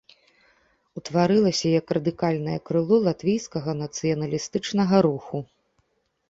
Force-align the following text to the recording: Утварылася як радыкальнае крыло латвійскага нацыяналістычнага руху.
Утварылася 0.99 1.67
як 1.79 1.85
радыкальнае 1.97 2.55
крыло 2.69 2.95
латвійскага 3.09 3.71
нацыяналістычнага 3.83 4.97
руху. 5.09 5.37